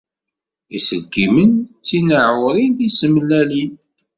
[0.77, 3.71] Iselkimen d tinaɛurin tisemlalin.